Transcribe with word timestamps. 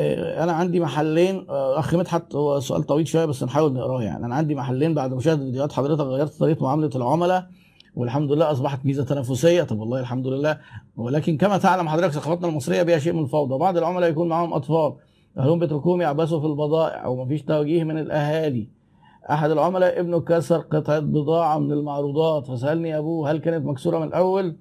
آه، 0.00 0.44
أنا 0.44 0.52
عندي 0.52 0.80
محلين 0.80 1.46
آه، 1.50 1.78
أخ 1.78 1.94
مدحت 1.94 2.34
هو 2.34 2.60
سؤال 2.60 2.82
طويل 2.82 3.08
شوية 3.08 3.24
بس 3.24 3.42
نحاول 3.42 3.72
نقراه 3.72 4.02
يعني. 4.02 4.26
أنا 4.26 4.34
عندي 4.34 4.54
محلين 4.54 4.94
بعد 4.94 5.14
مشاهدة 5.14 5.44
فيديوهات 5.44 5.72
حضرتك 5.72 6.00
غيرت 6.00 6.38
طريقة 6.38 6.62
معاملة 6.62 6.90
العملاء 6.94 7.46
والحمد 7.96 8.32
لله 8.32 8.50
أصبحت 8.50 8.86
ميزة 8.86 9.04
تنافسية. 9.04 9.62
طب 9.62 9.78
والله 9.78 10.00
الحمد 10.00 10.26
لله. 10.26 10.58
ولكن 10.96 11.36
كما 11.36 11.58
تعلم 11.58 11.88
حضرتك 11.88 12.12
ثقافتنا 12.12 12.48
المصرية 12.48 12.82
بها 12.82 12.98
شيء 12.98 13.12
من 13.12 13.22
الفوضى 13.22 13.58
بعض 13.58 13.76
العملاء 13.76 14.10
يكون 14.10 14.28
معاهم 14.28 14.52
أطفال 14.52 14.94
أهلهم 15.38 15.58
بيتركوهم 15.58 16.00
يعبثوا 16.00 16.40
في 16.40 16.46
البضائع 16.46 17.06
ومفيش 17.06 17.42
توجيه 17.42 17.84
من 17.84 17.98
الأهالي. 17.98 18.68
أحد 19.30 19.50
العملاء 19.50 20.00
ابنه 20.00 20.20
كسر 20.20 20.58
قطعة 20.58 20.98
بضاعة 20.98 21.58
من 21.58 21.72
المعروضات. 21.72 22.46
فسألني 22.46 22.98
أبوه 22.98 23.30
هل 23.30 23.38
كانت 23.38 23.66
مكسورة 23.66 23.98
من 23.98 24.06
الأول؟ 24.06 24.56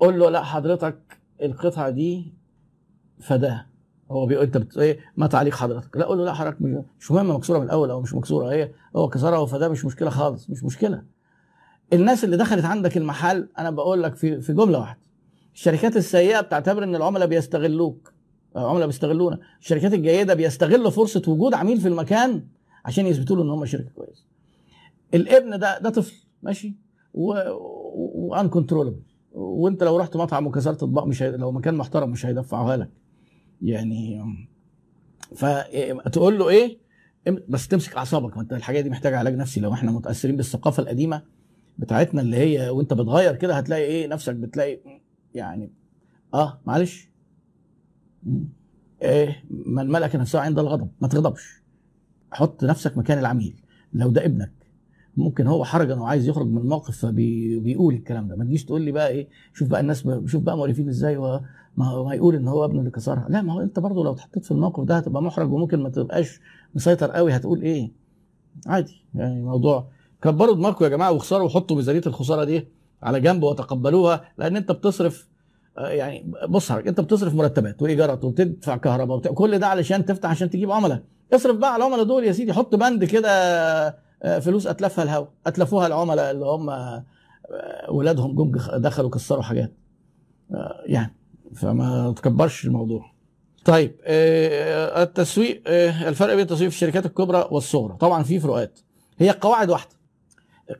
قول 0.00 0.18
له 0.18 0.30
لا 0.30 0.42
حضرتك 0.42 0.98
القطعة 1.42 1.90
دي 1.90 2.34
فداها. 3.20 3.69
هو 4.10 4.26
بيقول 4.26 4.44
انت 4.44 4.56
بت... 4.56 4.78
إيه 4.78 4.98
ما 5.16 5.26
تعليق 5.26 5.54
حضرتك. 5.54 5.96
لا 5.96 6.04
قول 6.04 6.18
له 6.18 6.24
لا 6.24 6.34
حضرتك 6.34 6.62
مش- 6.62 7.10
مهم 7.10 7.30
مكسورة 7.30 7.58
من 7.58 7.64
الأول 7.64 7.90
أو 7.90 8.00
مش 8.00 8.14
مكسورة 8.14 8.52
هي 8.52 8.70
هو 8.96 9.08
كسرها 9.08 9.38
وفداها 9.38 9.68
مش 9.68 9.84
مشكلة 9.84 10.10
خالص 10.10 10.50
مش 10.50 10.64
مشكلة. 10.64 11.02
الناس 11.92 12.24
اللي 12.24 12.36
دخلت 12.36 12.64
عندك 12.64 12.96
المحل 12.96 13.48
أنا 13.58 13.70
بقول 13.70 14.02
لك 14.02 14.16
في 14.16 14.40
في 14.40 14.52
جملة 14.52 14.78
واحدة. 14.78 15.00
الشركات 15.54 15.96
السيئة 15.96 16.40
بتعتبر 16.40 16.84
إن 16.84 16.96
العملاء 16.96 17.28
بيستغلوك 17.28 18.12
العملاء 18.56 18.86
بيستغلونا. 18.86 19.38
الشركات 19.60 19.94
الجيدة 19.94 20.34
بيستغلوا 20.34 20.90
فرصة 20.90 21.22
وجود 21.28 21.54
عميل 21.54 21.80
في 21.80 21.88
المكان 21.88 22.44
عشان 22.84 23.06
يثبتوا 23.06 23.36
له 23.36 23.42
إن 23.42 23.50
هم 23.50 23.66
شركة 23.66 23.90
كويسة. 23.96 24.24
الابن 25.14 25.58
ده 25.58 25.78
ده 25.78 25.90
طفل 25.90 26.14
ماشي؟ 26.42 26.74
وان 27.14 28.48
كنترولبل 28.48 29.02
وأنت 29.32 29.82
لو 29.82 29.96
رحت 29.96 30.16
مطعم 30.16 30.46
وكسرت 30.46 30.82
اطباق 30.82 31.04
مش 31.06 31.22
هي... 31.22 31.30
لو 31.30 31.52
مكان 31.52 31.74
محترم 31.74 32.10
مش 32.10 32.26
هيدفعوها 32.26 32.76
لك. 32.76 32.90
يعني 33.62 34.22
فتقول 35.36 36.38
له 36.38 36.48
إيه؟ 36.48 36.78
بس 37.48 37.68
تمسك 37.68 37.96
أعصابك 37.96 38.36
ما 38.36 38.42
أنت 38.42 38.52
الحاجة 38.52 38.80
دي 38.80 38.90
محتاجة 38.90 39.18
علاج 39.18 39.34
نفسي. 39.34 39.60
لو 39.60 39.72
إحنا 39.72 39.90
متأثرين 39.92 40.36
بالثقافة 40.36 40.82
القديمة 40.82 41.22
بتاعتنا 41.78 42.20
اللي 42.22 42.36
هي 42.36 42.70
وأنت 42.70 42.92
بتغير 42.94 43.36
كده 43.36 43.54
هتلاقي 43.54 43.82
إيه؟ 43.82 44.06
نفسك 44.06 44.34
بتلاقي 44.34 44.80
يعني 45.34 45.72
آه 46.34 46.60
معلش. 46.66 47.08
إيه؟ 49.02 49.44
من 49.50 49.86
ملك 49.88 50.16
نفسه 50.16 50.40
عند 50.40 50.58
الغضب. 50.58 50.90
ما 51.00 51.08
تغضبش. 51.08 51.62
حط 52.32 52.64
نفسك 52.64 52.98
مكان 52.98 53.18
العميل. 53.18 53.62
لو 53.92 54.10
ده 54.10 54.24
ابنك 54.24 54.52
ممكن 55.20 55.46
هو 55.46 55.64
حرجا 55.64 55.94
وعايز 55.94 56.28
يخرج 56.28 56.46
من 56.46 56.58
الموقف 56.58 56.96
فبيقول 57.06 57.94
الكلام 57.94 58.28
ده. 58.28 58.36
ما 58.36 58.44
تجيش 58.44 58.64
تقول 58.64 58.82
لي 58.82 58.92
بقى 58.92 59.08
إيه 59.08 59.28
شوف 59.54 59.68
بقى 59.68 59.80
الناس 59.80 60.08
شوف 60.26 60.42
بقى 60.42 60.56
مؤلفين 60.56 60.88
إزاي 60.88 61.18
ما 61.76 62.14
يقول 62.14 62.34
إن 62.34 62.48
هو 62.48 62.64
ابنه 62.64 62.78
اللي 62.80 62.90
كسرها. 62.90 63.26
لا 63.28 63.42
ما 63.42 63.52
هو 63.52 63.60
أنت 63.60 63.78
برضه 63.78 64.04
لو 64.04 64.12
اتحطيت 64.12 64.44
في 64.44 64.50
الموقف 64.50 64.84
ده 64.84 64.96
هتبقى 64.96 65.22
محرج 65.22 65.52
وممكن 65.52 65.82
ما 65.82 65.88
تبقاش 65.88 66.40
مسيطر 66.74 67.10
قوي. 67.10 67.36
هتقول 67.36 67.62
إيه؟ 67.62 67.92
عادي 68.66 69.02
يعني 69.14 69.42
موضوع 69.42 69.88
كبروا 70.22 70.54
دماغكم 70.54 70.84
يا 70.84 70.90
جماعة 70.90 71.12
واخسروا 71.12 71.46
وحطوا 71.46 71.76
ميزانية 71.76 72.02
الخسارة 72.06 72.44
دي 72.44 72.68
على 73.02 73.20
جنب 73.20 73.42
وتقبلوها 73.42 74.24
لأن 74.38 74.56
أنت 74.56 74.72
بتصرف 74.72 75.28
آه، 75.78 75.88
يعني 75.88 76.32
بص 76.48 76.72
حضرتك 76.72 76.88
أنت 76.88 77.00
بتصرف 77.00 77.34
مرتبات 77.34 77.82
وإيجارات 77.82 78.24
وبتدفع 78.24 78.76
كهرباء 78.76 79.16
وبت... 79.16 79.28
كل 79.28 79.58
ده 79.58 79.66
علشان 79.66 80.04
تفتح 80.04 80.30
عشان 80.30 80.50
تجيب 80.50 80.70
عملاء. 80.70 81.02
اصرف 81.32 81.56
بقى 81.56 81.72
على 81.74 81.84
العملاء 81.84 82.04
دول 82.04 82.24
يا 82.24 82.32
سيدي 82.32 82.52
حط 82.52 82.74
بند 82.74 83.04
كده 83.04 83.30
فلوس 84.40 84.66
أتلفها 84.66 85.04
الهوا. 85.04 85.26
أتلفوها 85.46 85.86
العملاء 85.86 86.30
اللي 86.30 86.44
هم 86.46 86.70
آه، 86.70 87.04
ولادهم 87.88 88.34
جم 88.36 88.52
دخلوا 88.78 89.10
كسروا 89.10 89.42
حاجات. 89.42 89.72
آه، 90.54 90.82
يعني 90.86 91.14
فما 91.54 92.12
تكبرش 92.16 92.64
الموضوع. 92.66 93.12
طيب 93.64 93.96
آه، 94.04 95.02
التسويق 95.02 95.62
آه، 95.66 96.08
الفرق 96.08 96.34
بين 96.34 96.40
التسويق 96.42 96.70
في 96.70 96.76
الشركات 96.76 97.06
الكبرى 97.06 97.48
والصغرى. 97.50 97.96
طبعا 98.00 98.22
في 98.22 98.40
فروقات. 98.40 98.80
هي 99.18 99.30
قواعد 99.30 99.70
واحدة. 99.70 99.90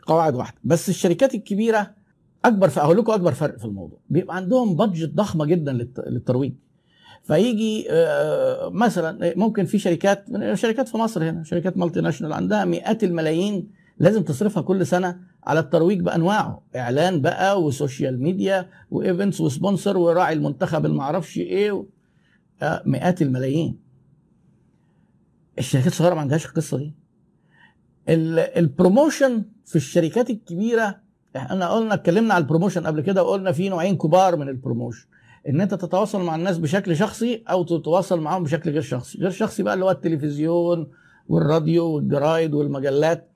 قواعد 0.07 0.35
واحدة. 0.35 0.59
بس 0.65 0.89
الشركات 0.89 1.35
الكبيرة 1.35 1.91
أكبر 2.45 2.69
هقول 2.77 2.97
لكم 2.99 3.13
أكبر 3.13 3.33
فرق 3.33 3.59
في 3.59 3.65
الموضوع. 3.65 3.99
بيبقى 4.11 4.37
عندهم 4.37 4.77
بادجت 4.77 5.15
ضخمه 5.15 5.45
جدا 5.45 5.73
للت- 5.73 6.09
للترويج. 6.09 6.53
فيجي 7.23 7.87
آه، 7.91 8.69
مثلا 8.69 9.35
ممكن 9.37 9.65
في 9.65 9.79
شركات 9.79 10.31
من 10.31 10.57
شركات 10.57 10.89
في 10.89 10.97
مصر 10.97 11.31
هنا 11.31 11.43
شركات 11.45 11.77
multinational 11.77 12.33
عندها 12.33 12.65
مئات 12.65 13.05
الملايين 13.05 13.71
لازم 13.99 14.23
تصرفها 14.23 14.63
كل 14.63 14.87
سنة 14.87 15.19
على 15.45 15.61
الترويج 15.61 16.01
بأنواعه. 16.01 16.63
إعلان 16.77 17.21
بقى 17.21 17.63
و 17.63 17.71
social 17.71 18.23
media 18.23 18.69
و 18.91 18.98
events 18.98 19.41
و 19.41 19.48
sponsor 19.48 19.97
وراعي 19.97 20.33
المنتخب 20.35 20.87
المعرفش 20.87 21.39
إيه. 21.39 21.85
آه، 22.63 22.83
مئات 22.87 23.23
الملايين. 23.23 23.79
الشركات 25.59 25.87
الصغيرة 25.87 26.15
ما 26.15 26.21
عندهاش 26.21 26.47
القصة 26.47 26.79
دي. 26.79 26.95
ال- 28.09 28.39
ال 28.39 28.49
promotion 28.49 29.45
في 29.67 29.77
الشركات 29.77 30.31
الكبيرة 30.31 31.01
إحنا 31.37 31.69
قلنا 31.69 31.95
اتكلمنا 31.95 32.35
على 32.35 32.43
ال 32.43 32.47
promotion 32.47 32.87
قبل 32.87 33.01
كده 33.01 33.23
وقلنا 33.25 33.53
في 33.53 33.69
نوعين 33.69 33.97
كبار 33.97 34.37
من 34.37 34.49
ال 34.49 34.54
promotion 34.54 35.07
إن 35.49 35.61
أنت 35.61 35.75
تتواصل 35.75 36.23
مع 36.25 36.35
الناس 36.37 36.59
بشكل 36.59 36.97
شخصي 36.97 37.45
أو 37.51 37.63
تتواصل 37.63 38.21
معاهم 38.21 38.43
بشكل 38.45 38.71
غير 38.71 38.83
شخصي. 38.83 39.19
غير 39.19 39.31
شخصي 39.31 39.63
بقى 39.63 39.75
اللي 39.75 39.85
هو 39.85 39.91
التلفزيون 39.91 40.91
والراديو 41.29 41.85
والجرايد 41.87 42.55
والمجلات. 42.55 43.29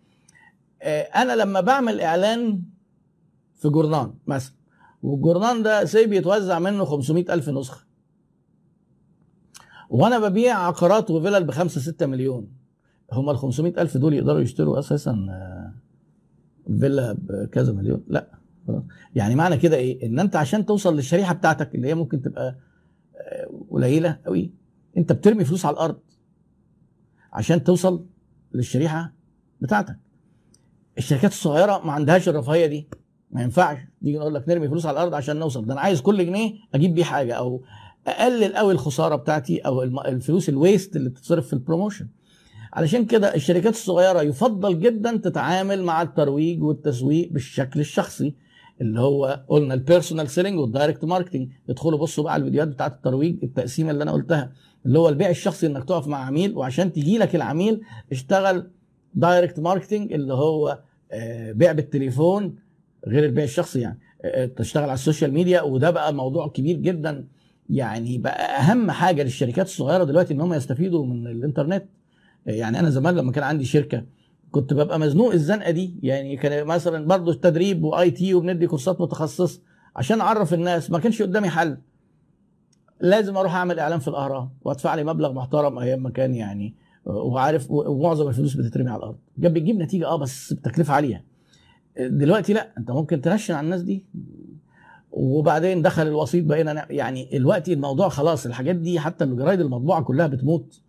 آه، 0.82 1.00
أنا 1.02 1.36
لما 1.36 1.60
بعمل 1.60 2.00
إعلان 2.00 2.62
في 3.54 3.68
جورنان 3.68 4.14
مثلا 4.26 4.54
والجورنان 5.02 5.62
ده 5.62 5.84
سي 5.84 6.06
بيتوزع 6.06 6.58
منه 6.58 6.84
500 6.84 7.34
ألف 7.34 7.48
نسخة. 7.48 7.84
وأنا 9.90 10.28
ببيع 10.28 10.58
عقارات 10.58 11.10
وفلل 11.10 11.44
ب 11.44 11.50
5 11.50 11.80
6 11.80 12.06
مليون. 12.06 12.48
هم 13.12 13.30
ال 13.30 13.38
500 13.38 13.82
ألف 13.82 13.96
دول 13.96 14.14
يقدروا 14.14 14.40
يشتروا 14.40 14.78
أساسا 14.78 15.26
آه، 15.30 15.74
فيلا 16.80 17.12
بكذا 17.18 17.72
مليون؟ 17.72 18.04
لأ. 18.08 18.43
يعني 19.14 19.34
معنى 19.34 19.56
كده 19.56 19.76
إيه؟ 19.76 20.06
إن 20.06 20.18
أنت 20.18 20.36
عشان 20.36 20.66
توصل 20.66 20.96
للشريحة 20.96 21.34
بتاعتك 21.34 21.74
اللي 21.74 21.88
هي 21.88 21.94
ممكن 21.94 22.22
تبقى 22.22 22.56
آه، 23.16 23.50
قليلة 23.70 24.18
قوي 24.26 24.52
أنت 24.96 25.12
بترمي 25.12 25.44
فلوس 25.44 25.64
على 25.66 25.74
الأرض 25.74 25.98
عشان 27.32 27.64
توصل 27.64 28.06
للشريحة 28.54 29.12
بتاعتك. 29.60 29.96
الشركات 30.98 31.30
الصغيرة 31.30 31.78
ما 31.86 31.92
عندهاش 31.92 32.28
الرفاهية 32.28 32.66
دي 32.66 32.88
ما 33.30 33.42
ينفعش 33.42 33.78
نيجي 34.02 34.18
نقول 34.18 34.34
لك 34.34 34.48
نرمي 34.48 34.68
فلوس 34.68 34.86
على 34.86 34.94
الأرض 34.94 35.14
عشان 35.14 35.36
نوصل. 35.36 35.66
ده 35.66 35.72
أنا 35.72 35.80
عايز 35.80 36.00
كل 36.00 36.26
جنيه 36.26 36.52
أجيب 36.74 36.94
بيه 36.94 37.04
حاجة 37.04 37.34
أو 37.34 37.62
أقلل 38.06 38.56
قوي 38.56 38.72
الخسارة 38.72 39.16
بتاعتي 39.16 39.58
أو 39.58 39.82
الفلوس 39.82 40.48
ال 40.48 40.56
waste 40.56 40.96
اللي 40.96 41.10
بتتصرف 41.10 41.46
في 41.46 41.52
ال 41.52 41.58
promotion 41.58 42.08
علشان 42.72 43.04
كده 43.04 43.34
الشركات 43.34 43.72
الصغيرة 43.72 44.22
يفضل 44.22 44.80
جدا 44.80 45.16
تتعامل 45.16 45.82
مع 45.82 46.02
الترويج 46.02 46.62
والتسويق 46.62 47.32
بالشكل 47.32 47.80
الشخصي. 47.80 48.34
اللي 48.80 49.00
هو 49.00 49.44
قلنا 49.48 49.74
ال 49.74 49.80
personal 49.80 50.28
selling 50.30 50.58
وال 50.58 50.70
direct 50.70 51.04
marketing 51.04 51.48
ادخلوا 51.70 51.98
بصوا 51.98 52.24
بقى 52.24 52.32
على 52.32 52.40
الفيديوهات 52.40 52.68
بتاعت 52.68 52.92
الترويج 52.92 53.36
التقسيمة 53.42 53.90
اللي 53.90 54.02
أنا 54.02 54.12
قلتها 54.12 54.52
اللي 54.86 54.98
هو 54.98 55.08
البيع 55.08 55.30
الشخصي 55.30 55.66
إنك 55.66 55.84
تقف 55.84 56.06
مع 56.06 56.18
عميل 56.18 56.56
وعشان 56.56 56.92
تجي 56.92 57.18
لك 57.18 57.34
العميل 57.36 57.80
اشتغل 58.12 58.70
direct 59.14 59.60
marketing 59.60 60.12
اللي 60.12 60.34
هو 60.34 60.78
آه، 61.12 61.52
بيع 61.52 61.72
بالتليفون 61.72 62.56
غير 63.06 63.24
البيع 63.24 63.44
الشخصي 63.44 63.80
يعني. 63.80 63.98
آه، 64.24 64.46
تشتغل 64.46 64.82
على 64.84 64.94
ال 64.94 65.00
social 65.00 65.32
media 65.32 65.62
وده 65.62 65.90
بقى 65.90 66.14
موضوع 66.14 66.48
كبير 66.48 66.76
جدا. 66.76 67.24
يعني 67.70 68.18
بقى 68.18 68.58
أهم 68.60 68.90
حاجة 68.90 69.22
للشركات 69.22 69.66
الصغيرة 69.66 70.04
دلوقتي 70.04 70.34
إن 70.34 70.40
هم 70.40 70.54
يستفيدوا 70.54 71.06
من 71.06 71.26
الإنترنت. 71.26 71.84
يعني 72.46 72.80
أنا 72.80 72.90
زمان 72.90 73.14
لما 73.16 73.32
كان 73.32 73.44
عندي 73.44 73.64
شركة 73.64 74.04
كنت 74.54 74.72
ببقى 74.72 74.98
مزنوق 74.98 75.32
الزنقة 75.32 75.70
دي. 75.70 75.94
يعني 76.02 76.36
كان 76.36 76.66
مثلا 76.66 77.06
برضه 77.06 77.32
التدريب 77.32 77.84
و 77.84 78.10
IT 78.10 78.34
وبندي 78.34 78.66
كورسات 78.66 79.00
متخصصة 79.00 79.60
عشان 79.96 80.20
أعرف 80.20 80.54
الناس. 80.54 80.90
ما 80.90 80.98
كانش 80.98 81.22
قدامي 81.22 81.48
حل. 81.48 81.78
لازم 83.00 83.36
أروح 83.36 83.54
أعمل 83.54 83.78
إعلان 83.78 83.98
في 83.98 84.08
الأهرام 84.08 84.50
وأدفع 84.62 84.94
لي 84.94 85.04
مبلغ 85.04 85.32
محترم 85.32 85.78
أيام 85.78 86.02
ما 86.02 86.10
كان 86.10 86.34
يعني 86.34 86.74
وعارف 87.04 87.70
ومعظم 87.70 88.28
الفلوس 88.28 88.54
بتترمي 88.54 88.90
على 88.90 88.98
الأرض. 88.98 89.16
جاب 89.38 89.54
بتجيب 89.54 89.76
نتيجة 89.76 90.06
آه 90.06 90.16
بس 90.16 90.52
بتكلفة 90.52 90.94
عالية. 90.94 91.24
دلوقتي 92.00 92.52
لأ 92.52 92.72
أنت 92.78 92.90
ممكن 92.90 93.20
تنشن 93.20 93.54
على 93.54 93.64
الناس 93.64 93.82
دي. 93.82 94.06
وبعدين 95.12 95.82
دخل 95.82 96.06
الوسيط 96.06 96.44
بقينا 96.44 96.92
يعني 96.92 97.36
الوقت 97.36 97.68
الموضوع 97.68 98.08
خلاص 98.08 98.46
الحاجات 98.46 98.76
دي 98.76 99.00
حتى 99.00 99.24
الجرايد 99.24 99.60
المطبوعة 99.60 100.02
كلها 100.02 100.26
بتموت. 100.26 100.80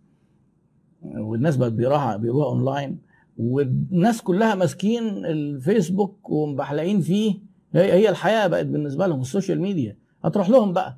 والناس 1.02 1.56
بقت 1.56 1.72
بيقراها 1.72 2.16
بيقروها 2.16 2.46
اونلاين 2.46 3.05
والناس 3.38 4.22
كلها 4.22 4.54
ماسكين 4.54 5.26
الفيسبوك 5.26 6.30
ومبحلقين 6.30 7.00
فيه. 7.00 7.34
هي 7.74 7.92
هي 7.92 8.08
الحياة 8.08 8.46
بقت 8.46 8.66
بالنسبة 8.66 9.06
لهم 9.06 9.20
ال 9.20 9.26
social 9.26 9.60
media. 9.60 9.96
هتروح 10.24 10.50
لهم 10.50 10.72
بقى. 10.72 10.96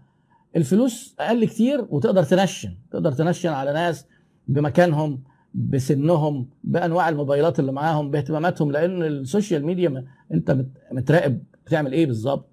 الفلوس 0.56 1.14
أقل 1.20 1.44
كتير 1.44 1.86
وتقدر 1.90 2.22
تنشن. 2.22 2.74
تقدر 2.90 3.12
تنشن 3.12 3.48
على 3.48 3.72
ناس 3.72 4.06
بمكانهم 4.48 5.22
بسنهم 5.54 6.48
بأنواع 6.64 7.08
الموبايلات 7.08 7.60
اللي 7.60 7.72
معاهم 7.72 8.10
باهتماماتهم 8.10 8.72
لأن 8.72 9.02
ال 9.02 9.11
social 9.11 9.64
media 9.66 9.88
ما- 9.88 10.04
أنت 10.34 10.50
مت- 10.50 10.78
متراقب 10.92 11.42
بتعمل 11.66 11.92
إيه 11.92 12.06
بالظبط. 12.06 12.48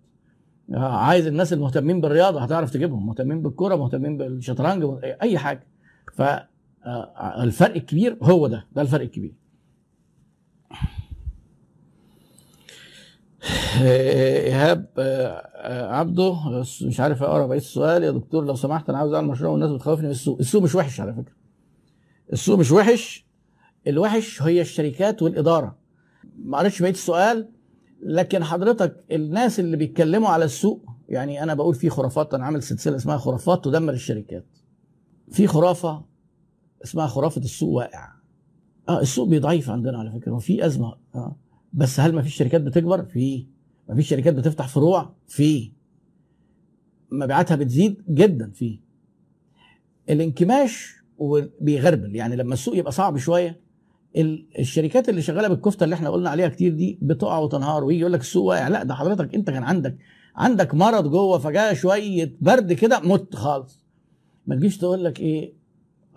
آه، 0.73 0.97
عايز 0.97 1.27
الناس 1.27 1.53
المهتمين 1.53 2.01
بالرياضة 2.01 2.41
هتعرف 2.41 2.71
تجيبهم. 2.71 3.05
مهتمين 3.05 3.41
بالكورة 3.41 3.75
مهتمين 3.75 4.17
بالشطرنج 4.17 4.85
أي 5.21 5.37
حاجة. 5.37 5.67
فالفرق 6.13 7.75
الكبير 7.75 8.17
هو 8.21 8.47
ده. 8.47 8.65
ده 8.75 8.81
الفرق 8.81 9.01
الكبير. 9.01 9.33
إيهاب 13.81 14.87
آه، 14.97 15.87
عبده 15.95 16.35
مش 16.81 16.99
عارف 16.99 17.23
اقرا 17.23 17.45
بقيه 17.47 17.57
السؤال. 17.57 18.03
يا 18.03 18.11
دكتور 18.11 18.45
لو 18.45 18.55
سمحت 18.55 18.89
أنا 18.89 18.97
عاوز 18.97 19.13
أعمل 19.13 19.27
مشروع 19.27 19.51
والناس 19.51 19.71
بتخوفني 19.71 20.05
من 20.05 20.11
السوق 20.11 20.37
السوق 20.39 20.61
مش 20.63 20.75
وحش 20.75 20.99
على 21.01 21.13
فكرة. 21.13 21.33
السوق 22.33 22.59
مش 22.59 22.71
وحش 22.71 23.25
الوحش 23.87 24.41
هي 24.41 24.61
الشركات 24.61 25.21
والإدارة. 25.21 25.77
ما 26.43 26.57
قريتش 26.57 26.81
بقيه 26.81 26.91
السؤال 26.91 27.49
لكن 28.03 28.43
حضرتك 28.43 29.03
الناس 29.11 29.59
اللي 29.59 29.77
بيتكلموا 29.77 30.29
على 30.29 30.45
السوق 30.45 30.85
يعني 31.09 31.43
أنا 31.43 31.53
بقول 31.53 31.75
في 31.75 31.89
خرافات 31.89 32.33
أنا 32.33 32.45
عامل 32.45 32.63
سلسلة 32.63 32.95
اسمها 32.95 33.17
خرافات 33.17 33.65
تدمر 33.65 33.93
الشركات. 33.93 34.45
في 35.31 35.47
خرافة 35.47 36.05
اسمها 36.83 37.07
خرافة 37.07 37.41
السوق 37.41 37.69
واقع. 37.69 38.11
آه 38.89 39.01
السوق 39.01 39.27
بيضعيف 39.27 39.69
عندنا 39.69 39.97
على 39.99 40.11
فكرة 40.11 40.31
وفي 40.31 40.65
أزمة. 40.65 40.95
آه. 41.15 41.35
بس 41.75 41.99
هل 41.99 42.13
ما 42.15 42.21
فيش 42.21 42.35
شركات 42.35 42.61
بتكبر؟ 42.61 43.05
في 43.05 43.45
ما 43.89 43.95
فيش 43.95 44.09
شركات 44.09 44.33
بتفتح 44.33 44.67
فروع؟ 44.67 45.15
في 45.27 45.71
مبيعاتها 47.11 47.55
بتزيد 47.55 48.01
جدا 48.09 48.51
في 48.51 48.79
الانكماش 50.09 50.95
وبيغربل. 51.17 52.15
يعني 52.15 52.35
لما 52.35 52.53
السوق 52.53 52.77
يبقى 52.77 52.91
صعب 52.91 53.17
شوية 53.17 53.59
الشركات 54.59 55.09
اللي 55.09 55.21
شغالة 55.21 55.47
بالكفتة 55.47 55.83
اللي 55.83 55.95
إحنا 55.95 56.09
قلنا 56.09 56.29
عليها 56.29 56.47
كتير 56.47 56.73
دي 56.73 56.99
بتقع 57.01 57.37
وتنهار 57.37 57.83
ويجي 57.83 57.99
يقول 57.99 58.13
لك 58.13 58.19
السوق 58.21 58.45
واقع. 58.45 58.67
لا 58.67 58.83
ده 58.83 58.93
حضرتك 58.93 59.35
انت 59.35 59.49
كان 59.49 59.63
عندك 59.63 59.97
عندك 60.35 60.75
مرض 60.75 61.11
جوه 61.11 61.37
فجاه 61.39 61.73
شوية 61.73 62.35
برد 62.41 62.73
كده 62.73 62.99
مت 62.99 63.35
خالص. 63.35 63.85
ما 64.47 64.55
تجيش 64.55 64.77
تقول 64.77 65.03
لك 65.03 65.19
إيه 65.19 65.53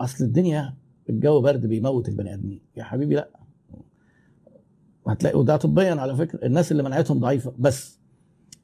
أصل 0.01 0.23
الدنيا 0.23 0.75
الجو 1.09 1.41
برد 1.41 1.65
بيموت 1.65 2.09
البني 2.09 2.33
آدمين. 2.33 2.61
يا 2.77 2.83
حبيبي 2.83 3.15
لا. 3.15 3.38
هتلاقي 5.09 5.39
وده 5.39 5.57
طبيا 5.57 5.93
على 5.93 6.15
فكرة 6.15 6.45
الناس 6.45 6.71
اللي 6.71 6.83
مناعتهم 6.83 7.19
ضعيفة 7.19 7.53
بس 7.59 7.99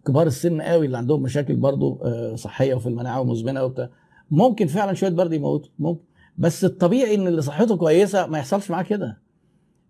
كبار 0.07 0.27
السن 0.27 0.61
قوي 0.61 0.85
اللي 0.85 0.97
عندهم 0.97 1.21
مشاكل 1.21 1.55
برضو 1.55 1.99
آه، 2.03 2.35
صحية 2.35 2.75
وفي 2.75 2.87
المناعة 2.89 3.21
ومزمنة 3.21 3.63
وبتاع. 3.63 3.89
ممكن 4.31 4.67
فعلا 4.67 4.93
شوية 4.93 5.09
برد 5.09 5.33
يموتوا 5.33 5.71
ممكن. 5.79 6.03
بس 6.37 6.65
الطبيعي 6.65 7.15
إن 7.15 7.27
اللي 7.27 7.41
صحته 7.41 7.77
كويسة 7.77 8.27
ما 8.27 8.37
يحصلش 8.37 8.71
معاه 8.71 8.83
كده. 8.83 9.21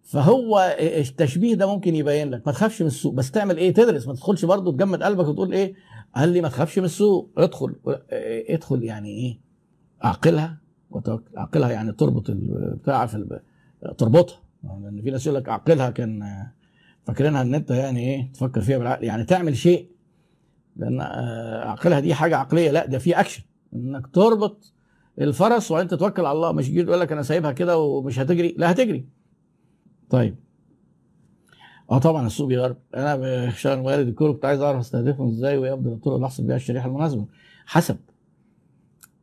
فهو 0.03 0.75
التشبيه 0.79 1.55
ده 1.55 1.67
ممكن 1.67 1.95
يبين 1.95 2.29
لك. 2.29 2.41
ما 2.45 2.51
تخافش 2.51 2.81
من 2.81 2.87
السوق. 2.87 3.13
بس 3.13 3.31
تعمل 3.31 3.57
إيه؟ 3.57 3.73
تدرس. 3.73 4.07
ما 4.07 4.13
تدخلش 4.13 4.45
برضه 4.45 4.71
تجمد 4.71 5.03
قلبك 5.03 5.27
وتقول 5.27 5.53
إيه؟ 5.53 5.73
قال 6.15 6.29
لي 6.29 6.41
ما 6.41 6.47
تخافش 6.49 6.79
من 6.79 6.85
السوق. 6.85 7.31
ادخل. 7.37 7.75
ادخل 8.49 8.83
يعني 8.83 9.09
إيه؟ 9.09 9.39
اعقلها 10.05 10.57
اعقلها 11.37 11.71
يعني 11.71 11.91
تربط 11.91 12.29
البتاع 12.29 13.05
في 13.05 13.39
تربطها. 13.97 14.44
لأن 14.65 15.01
في 15.01 15.11
ناس 15.11 15.27
يقول 15.27 15.39
لك 15.39 15.49
اعقلها 15.49 15.89
كان 15.89 16.43
فاكرينها 17.03 17.41
ان 17.41 17.55
انت 17.55 17.71
يعني 17.71 17.99
إيه 17.99 18.31
تفكر 18.33 18.61
فيها 18.61 18.77
بالعقل 18.77 19.03
يعني 19.03 19.23
تعمل 19.23 19.57
شيء. 19.57 19.89
لأن 20.75 21.01
اعقلها 21.01 21.99
دي 21.99 22.13
حاجة 22.13 22.37
عقلية 22.37 22.71
لا 22.71 22.85
ده 22.85 22.97
في 22.97 23.19
اكشن 23.19 23.43
إنك 23.73 24.07
تربط 24.07 24.73
الفرس 25.21 25.71
وانت 25.71 25.93
توكل 25.93 26.25
على 26.25 26.35
الله. 26.35 26.51
مش 26.51 26.69
يجي 26.69 26.79
يقول 26.81 26.99
لك 26.99 27.11
أنا 27.11 27.21
سايبها 27.21 27.51
كده 27.51 27.77
ومش 27.77 28.19
هتجري. 28.19 28.55
لا 28.57 28.71
هتجري. 28.71 29.05
طيب. 30.09 30.35
آه 31.91 31.97
طبعا 31.97 32.27
السوق 32.27 32.47
بيغرب. 32.47 32.77
أنا 32.95 33.15
بشتغل 33.47 33.79
مواد 33.79 34.07
الديكور 34.07 34.31
كنت 34.31 34.45
عايز 34.45 34.61
أعرف 34.61 34.79
أستهدفهم 34.79 35.27
إزاي 35.27 35.57
وايه 35.57 35.73
افضل 35.73 35.91
الطرق 35.93 36.13
اللي 36.13 36.25
احصل 36.25 36.43
بيها 36.43 36.55
الشريحة 36.55 36.87
المناسبة. 36.87 37.25
حسب. 37.65 37.97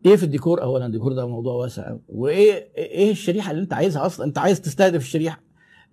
إيه 0.06 0.16
في 0.16 0.22
الديكور؟ 0.22 0.62
اولا 0.62 0.87
الديكور 0.87 1.12
ده 1.12 1.26
موضوع 1.26 1.54
واسع 1.54 1.88
قوي 1.88 2.00
وإيه 2.08 2.69
إيه 2.76 3.10
الشريحة 3.10 3.50
اللي 3.50 3.62
أنت 3.62 3.72
عايزها 3.72 4.06
أصلا؟ 4.06 4.26
أنت 4.26 4.38
عايز 4.38 4.60
تستهدف 4.60 5.00
الشريحة. 5.02 5.43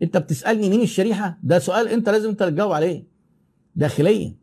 أنت 0.04 0.18
بتسألني 0.18 0.70
مين 0.70 0.82
الشريحة؟ 0.82 1.38
ده 1.44 1.60
سؤال 1.60 1.88
أنت 1.88 2.10
لازم 2.10 2.30
أنت 2.30 2.44
تجاوب 2.44 2.72
عليه. 2.72 3.04
داخليا. 3.76 4.36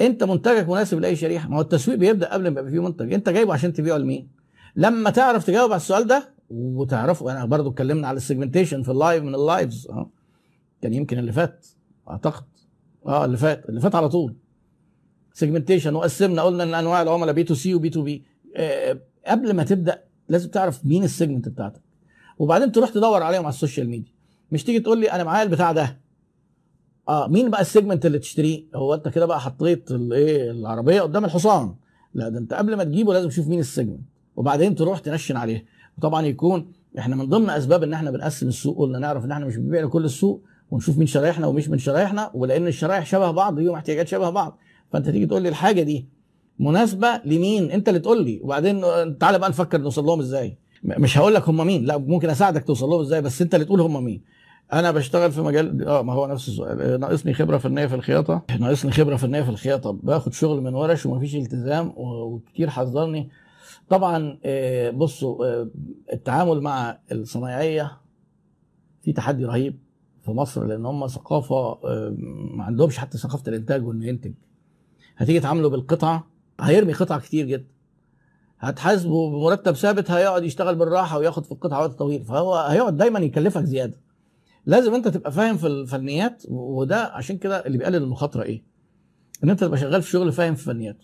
أنت 0.00 0.24
منتجك 0.24 0.68
مناسب 0.68 0.98
لأي 1.00 1.16
شريحة. 1.16 1.48
ما 1.48 1.56
هو 1.56 1.60
التسويق 1.60 1.98
بيبدأ 1.98 2.32
قبل 2.32 2.42
ما 2.42 2.48
يبقى 2.60 2.70
فيه 2.70 2.82
منتج. 2.82 3.12
أنت 3.12 3.28
جايبه 3.28 3.52
عشان 3.52 3.72
تبيعه 3.72 3.96
لمين؟ 3.96 4.28
لما 4.76 5.10
تعرف 5.10 5.46
تجاوب 5.46 5.72
على 5.72 5.80
السؤال 5.80 6.06
ده 6.06 6.34
وتعرفوا 6.50 7.30
أنا 7.32 7.44
برضو 7.44 7.70
اتكلمنا 7.70 8.08
على 8.08 8.16
ال 8.16 8.21
segmentation 8.21 8.82
في 8.82 8.90
ال 8.90 8.96
live 8.96 9.22
من 9.24 9.34
ال 9.34 9.43
lives 9.43 9.86
أه. 9.90 10.10
كان 10.82 10.94
يمكن 10.94 11.18
اللي 11.18 11.32
فات 11.32 11.66
أعتقد. 12.10 12.44
أه 13.06 13.24
اللي 13.24 13.36
فات. 13.36 13.68
اللي 13.68 13.80
فات 13.80 13.94
على 13.94 14.08
طول. 14.08 14.34
segmentation 15.32 15.94
وقسمنا. 15.94 16.42
قلنا 16.42 16.62
إن 16.62 16.74
أنواع 16.74 17.02
العملاء 17.02 17.34
B 17.34 17.44
to 17.44 17.54
C 17.54 17.74
و 17.74 17.82
B 17.82 17.90
to 17.90 18.02
B 18.02 18.24
قبل 19.26 19.52
ما 19.52 19.64
تبدأ 19.64 20.02
لازم 20.28 20.50
تعرف 20.50 20.86
مين 20.86 21.04
ال 21.04 21.09
segment 21.09 21.48
بتاعتك. 21.48 21.82
وبعدين 22.38 22.72
تروح 22.72 22.90
تدور 22.90 23.22
عليهم 23.22 23.42
على 23.42 23.52
ال 23.52 23.57
social 23.57 23.88
media. 23.88 24.12
مش 24.52 24.64
تيجي 24.64 24.80
تقول 24.80 25.00
لي 25.00 25.12
أنا 25.12 25.24
معايا 25.24 25.42
البتاع 25.42 25.72
ده. 25.72 26.00
آه 27.08 27.28
مين 27.28 27.50
بقى 27.50 27.60
السيجمنت 27.60 28.06
اللي 28.06 28.18
تشتريه؟ 28.18 28.64
هو 28.74 28.94
أنت 28.94 29.08
كده 29.08 29.26
بقى 29.26 29.40
حطيت 29.40 29.90
الايه 29.90 30.50
العربية 30.50 31.02
قدام 31.02 31.24
الحصان. 31.24 31.74
لا 32.14 32.28
ده 32.28 32.38
أنت 32.38 32.54
قبل 32.54 32.76
ما 32.76 32.84
تجيبه 32.84 33.12
لازم 33.12 33.28
تشوف 33.28 33.48
مين 33.48 33.60
ال 33.60 33.65
segment 33.65 34.00
وبعدين 34.36 34.74
تروح 34.74 34.98
تنشن 34.98 35.36
عليه. 35.36 35.64
وطبعا 35.98 36.22
يكون 36.26 36.72
إحنا 36.98 37.16
من 37.16 37.28
ضمن 37.28 37.50
أسباب 37.50 37.82
إن 37.82 37.92
إحنا 37.92 38.10
بنقسم 38.10 38.48
السوق 38.48 38.78
قلنا 38.78 38.98
نعرف 38.98 39.24
إن 39.24 39.32
إحنا 39.32 39.46
مش 39.46 39.56
بنبيع 39.56 39.82
لكل 39.82 40.04
السوق 40.04 40.44
ونشوف 40.70 40.98
مين 40.98 41.06
شرايحنا 41.06 41.46
ومش 41.46 41.68
من 41.68 41.78
شرايحنا. 41.78 42.30
ولأن 42.34 42.66
الشرايح 42.66 43.06
شبه 43.06 43.30
بعض 43.30 43.58
ليهم 43.58 43.74
احتياجات 43.74 44.08
شبه 44.08 44.30
بعض. 44.30 44.58
فأنت 44.90 45.10
تيجي 45.10 45.26
تقول 45.26 45.42
لي 45.42 45.48
الحاجة 45.48 45.82
دي 45.82 46.08
مناسبة 46.58 47.20
لمين؟ 47.24 47.70
انت 47.70 47.88
اللي 47.88 48.00
تقول 48.00 48.24
لي. 48.24 48.40
وبعدين 48.42 48.80
تعالى 49.18 49.38
بقى 49.38 49.48
نفكر 49.48 49.80
نوصل 49.80 50.04
لهم 50.04 50.20
إزاي. 50.20 50.58
مش 50.84 51.18
هقول 51.18 51.34
لك 51.34 51.48
هم 51.48 51.66
مين. 51.66 51.84
لا 51.84 51.98
ممكن 51.98 52.30
أساعدك 52.30 52.64
توصل 52.64 52.88
لهم 52.88 53.00
إزاي 53.00 53.22
بس 53.22 53.42
انت 53.42 53.54
اللي 53.54 53.66
تقول 53.66 53.80
هم 53.80 54.04
مين. 54.04 54.22
أنا 54.72 54.90
بشتغل 54.92 55.32
في 55.32 55.40
مجال 55.40 55.88
آه 55.88 56.02
ما 56.02 56.12
هو 56.12 56.26
نفس 56.26 56.48
السؤال. 56.48 57.00
ناقصني 57.00 57.34
خبرة 57.34 57.58
فنيه 57.58 57.86
في 57.86 57.94
الخياطة. 57.94 58.42
ناقصني 58.60 58.90
خبرة 58.92 59.16
فنيه 59.16 59.42
في 59.42 59.48
الخياطة. 59.48 59.92
باخد 59.92 60.32
شغل 60.32 60.60
من 60.60 60.74
ورش 60.74 61.06
ومفيش 61.06 61.36
التزام 61.36 61.92
وكتير 61.96 62.70
حذرني. 62.70 63.30
طبعا 63.88 64.38
آه، 64.44 64.90
بصوا 64.90 65.46
آه، 65.46 65.68
التعامل 66.12 66.60
مع 66.60 66.98
الصنايعية 67.12 67.96
في 69.02 69.12
تحدي 69.12 69.44
رهيب 69.44 69.78
في 70.24 70.30
مصر 70.30 70.64
لأن 70.64 70.86
هم 70.86 71.06
ثقافة 71.06 71.56
آه، 71.56 72.14
ما 72.54 72.64
عندهمش 72.64 72.98
حتى 72.98 73.18
ثقافة 73.18 73.42
الإنتاج 73.48 73.86
وانه 73.86 74.06
ينتج 74.06 74.32
هتيجي 75.16 75.40
تعامله 75.40 75.68
بالقطعه 75.68 76.26
هيرمي 76.64 76.92
قطع 76.92 77.18
كتير 77.18 77.46
جدا. 77.46 77.66
هتحاسبه 78.58 79.30
بمرتب 79.30 79.72
ثابت 79.72 80.10
هيقعد 80.10 80.44
يشتغل 80.44 80.74
بالراحة 80.74 81.18
وياخد 81.18 81.44
في 81.44 81.52
القطعه 81.52 81.80
وقت 81.80 81.90
طويل. 81.98 82.24
فهو 82.24 82.54
هيقعد 82.56 82.96
دايما 82.96 83.18
يكلفك 83.18 83.64
زيادة. 83.64 84.00
لازم 84.66 84.94
أنت 84.94 85.08
تبقى 85.08 85.32
فاهم 85.32 85.56
في 85.56 85.66
الفنيات 85.66 86.42
وده 86.48 87.04
عشان 87.04 87.38
كده 87.38 87.66
اللي 87.66 87.78
بيقلل 87.78 87.96
المخاطرة 88.02 88.42
إيه؟ 88.42 88.62
إن 89.44 89.50
أنت 89.50 89.60
تبقى 89.60 89.78
شغال 89.78 90.02
في 90.02 90.10
شغل 90.10 90.32
فاهم 90.32 90.54
في 90.54 90.60
الفنيات 90.60 90.96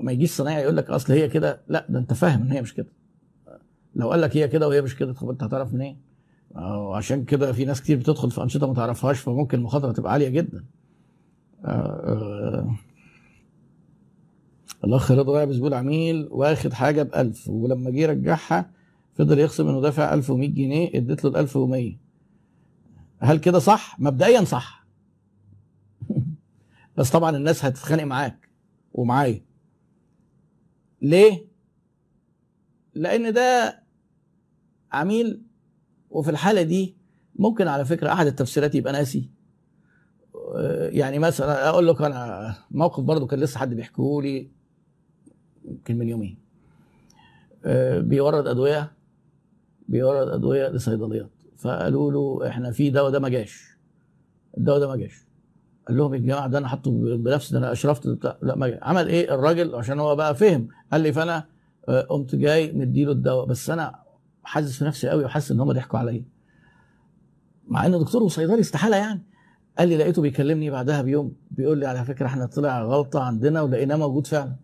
ما 0.00 0.12
يجيش 0.12 0.30
صنايعي 0.30 0.62
يقول 0.62 0.76
لك 0.76 0.90
أصل 0.90 1.12
هي 1.12 1.28
كده. 1.28 1.60
لا 1.68 1.86
ده 1.88 1.98
أنت 1.98 2.12
فاهم 2.12 2.42
إن 2.42 2.52
هي 2.52 2.62
مش 2.62 2.74
كده. 2.74 2.88
لو 3.94 4.10
قال 4.10 4.20
لك 4.20 4.36
هي 4.36 4.48
كده 4.48 4.68
وهي 4.68 4.82
مش 4.82 4.96
كده 4.96 5.12
طب 5.12 5.30
أنت 5.30 5.42
هتعرف 5.42 5.74
منين؟ 5.74 6.00
عشان 6.94 7.24
كده 7.24 7.52
في 7.52 7.64
ناس 7.64 7.82
كتير 7.82 7.98
بتدخل 7.98 8.30
في 8.30 8.42
أنشطة 8.42 8.66
ما 8.66 8.74
تعرفهاش 8.74 9.20
فممكن 9.20 9.58
المخاطرة 9.58 9.92
تبقى 9.92 10.12
عالية 10.12 10.28
جدا. 10.28 10.64
آه، 11.64 11.68
آه، 11.68 12.76
الاخ 14.86 15.12
رضا 15.12 15.40
يابس 15.40 15.56
بيقول 15.56 15.74
عميل 15.74 16.28
واخد 16.30 16.72
حاجة 16.72 17.02
ب 17.02 17.14
1000 17.14 17.48
ولما 17.48 17.90
جه 17.90 18.00
يرجعها 18.00 18.70
فضل 19.14 19.38
يخصم 19.38 19.68
إنه 19.68 19.80
دافع 19.80 20.14
1100 20.14 20.48
جنيه 20.48 20.90
اديت 20.94 21.24
له 21.24 21.30
ال 21.30 21.36
1100 21.36 21.96
هل 23.18 23.38
كده 23.38 23.58
صح؟ 23.58 24.00
مبدئيا 24.00 24.44
صح. 24.44 24.86
بس 26.96 27.10
طبعا 27.10 27.36
الناس 27.36 27.64
هتتخانق 27.64 28.04
معاك 28.04 28.48
ومعايا. 28.92 29.44
ليه؟ 31.02 31.46
لأن 32.94 33.32
ده 33.32 33.82
عميل 34.92 35.42
وفي 36.10 36.30
الحالة 36.30 36.62
دي 36.62 36.96
ممكن 37.36 37.68
على 37.68 37.84
فكرة 37.84 38.12
أحد 38.12 38.26
التفسيرات 38.26 38.74
يبقى 38.74 38.92
ناسي. 38.92 39.30
يعني 40.88 41.18
مثلا 41.18 41.68
أقول 41.68 41.88
لك 41.88 42.02
أنا 42.02 42.54
موقف 42.70 43.02
برضو 43.02 43.26
كان 43.26 43.40
لسه 43.40 43.60
حد 43.60 43.74
بيحكيه 43.74 44.20
لي. 44.22 44.50
يمكن 45.66 45.98
من 45.98 46.08
يومين 46.08 46.38
بيورد 48.00 48.46
أدوية 48.46 48.92
بيورد 49.88 50.28
أدوية 50.28 50.68
لصيدليات. 50.68 51.30
فقالوا 51.56 52.12
له 52.12 52.48
إحنا 52.48 52.70
في 52.70 52.90
دواء 52.90 53.10
ده 53.10 53.18
ما 53.20 53.28
جاش. 53.28 53.76
الدواء 54.58 54.78
ده 54.80 54.88
ما 54.88 54.96
جاش. 54.96 55.26
قال 55.88 55.96
لهم 55.96 56.14
يا 56.14 56.18
جماعة 56.18 56.46
ده 56.48 56.58
أنا 56.58 56.68
حاطه 56.68 56.90
بنفسي 57.16 57.52
ده 57.52 57.58
أنا 57.58 57.72
أشرفت 57.72 58.06
لا 58.42 58.56
ما 58.56 58.78
عمل 58.82 59.08
إيه 59.08 59.34
الراجل؟ 59.34 59.74
عشان 59.74 60.00
هو 60.00 60.16
بقى 60.16 60.34
فهم. 60.34 60.68
قال 60.92 61.00
لي 61.00 61.12
فأنا 61.12 61.44
آه، 61.88 62.00
قمت 62.00 62.34
جاي 62.34 62.72
مديله 62.72 63.12
الدواء. 63.12 63.46
بس 63.46 63.70
أنا 63.70 63.94
حاسس 64.44 64.78
في 64.78 64.84
نفسي 64.84 65.08
قوي 65.08 65.24
وحاسس 65.24 65.50
إن 65.50 65.60
هم 65.60 65.72
ضحكوا 65.72 65.98
عليا. 65.98 66.24
مع 67.68 67.86
انه 67.86 67.98
دكتور 67.98 68.22
وصيدلي 68.22 68.60
استحالة 68.60 68.96
يعني. 68.96 69.22
قال 69.78 69.88
لي 69.88 69.96
لقيته 69.96 70.22
بيكلمني 70.22 70.70
بعدها 70.70 71.02
بيوم 71.02 71.32
بيقول 71.50 71.78
لي 71.78 71.86
على 71.86 72.04
فكرة 72.04 72.26
إحنا 72.26 72.46
طلع 72.46 72.82
غلطة 72.82 73.22
عندنا 73.22 73.62
ولقيناه 73.62 73.96
موجود 73.96 74.26
فعلا. 74.26 74.56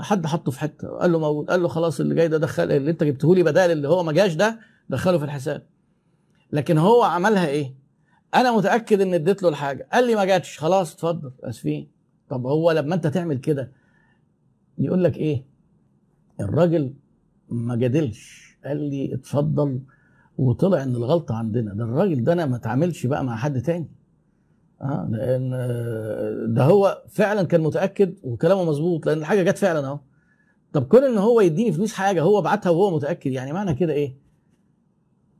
حد 0.00 0.26
حطه 0.26 0.52
في 0.52 0.60
حتة 0.60 0.88
قال 0.88 1.12
له 1.12 1.18
موجود 1.18 1.50
قال 1.50 1.62
له 1.62 1.68
خلاص 1.68 2.00
اللي 2.00 2.14
جاي 2.14 2.28
ده 2.28 2.38
دخل 2.38 2.72
اللي 2.72 2.90
انت 2.90 3.04
جبته 3.04 3.34
لي 3.34 3.42
بدال 3.42 3.70
اللي 3.70 3.88
هو 3.88 4.02
ما 4.02 4.12
جاش 4.12 4.34
ده 4.34 4.60
دخله 4.88 5.18
في 5.18 5.24
الحساب. 5.24 5.62
لكن 6.52 6.78
هو 6.78 7.02
عملها 7.02 7.46
إيه؟ 7.46 7.74
أنا 8.34 8.56
متأكد 8.56 9.00
ان 9.00 9.14
اديت 9.14 9.42
له 9.42 9.48
الحاجة. 9.48 9.88
قال 9.92 10.06
لي 10.06 10.14
ما 10.14 10.24
جاتش. 10.24 10.58
خلاص 10.58 10.94
اتفضل. 10.94 11.32
اسفين. 11.44 11.88
طب 12.28 12.46
هو 12.46 12.70
لما 12.70 12.94
انت 12.94 13.06
تعمل 13.06 13.38
كده 13.38 13.72
يقول 14.78 15.04
لك 15.04 15.16
إيه؟ 15.16 15.44
الراجل 16.40 16.94
ما 17.48 17.76
جادلش. 17.76 18.56
قال 18.64 18.76
لي 18.90 19.14
اتفضل. 19.14 19.80
وطلع 20.38 20.82
ان 20.82 20.96
الغلطة 20.96 21.34
عندنا. 21.34 21.74
ده 21.74 21.84
الراجل 21.84 22.24
ده 22.24 22.32
أنا 22.32 22.46
ما 22.46 22.56
اتعاملش 22.56 23.06
بقى 23.06 23.24
مع 23.24 23.36
حد 23.36 23.62
تاني. 23.62 23.90
آه 24.82 25.08
لأن 25.10 25.50
آه، 25.54 26.46
ده 26.48 26.64
هو 26.64 27.02
فعلا 27.08 27.42
كان 27.42 27.60
متأكد 27.60 28.14
وكلامه 28.22 28.64
مظبوط 28.64 29.06
لأن 29.06 29.18
الحاجة 29.18 29.42
جت 29.50 29.58
فعلا 29.58 29.86
أهو. 29.86 29.98
طب 30.72 30.82
كون 30.84 31.04
إن 31.04 31.18
هو 31.18 31.40
يديني 31.40 31.72
فلوس 31.72 31.92
حاجة 31.92 32.22
هو 32.22 32.42
بعتها 32.42 32.70
وهو 32.70 32.96
متأكد 32.96 33.32
يعني 33.32 33.52
معنى 33.52 33.74
كده 33.74 33.92
إيه؟ 33.92 34.16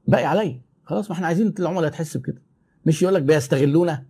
باقي 0.06 0.24
عليا. 0.24 0.62
خلاص 0.84 1.10
ما 1.10 1.16
إحنا 1.16 1.26
عايزين 1.26 1.54
العملاء 1.58 1.90
تحس 1.90 2.16
بكده. 2.16 2.42
مش 2.86 3.02
يقول 3.02 3.14
لك 3.14 3.22
بيستغلونا 3.22 4.04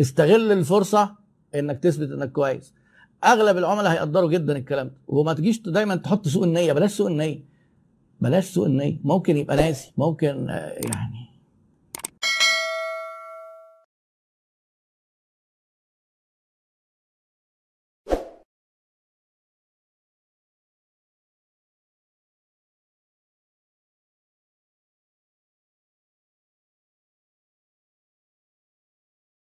استغل 0.00 0.52
الفرصة 0.52 1.16
إنك 1.54 1.78
تثبت 1.78 2.10
إنك 2.10 2.32
كويس. 2.32 2.74
أغلب 3.24 3.56
العملاء 3.56 3.92
هيقدروا 3.92 4.30
جدا 4.30 4.56
الكلام 4.56 4.86
ده. 4.88 4.94
وما 5.08 5.32
تجيش 5.32 5.60
دايما 5.60 5.96
تحط 5.96 6.28
سوء 6.28 6.44
النية. 6.44 6.72
بلاش 6.72 6.92
سوء 6.92 7.08
النية. 7.10 7.44
بلاش 8.20 8.44
سوء 8.44 8.66
النية. 8.66 8.98
ممكن 9.04 9.36
يبقى 9.36 9.56
ناسي. 9.56 9.92
ممكن 9.98 10.50
آه، 10.50 10.68
يعني 10.68 11.25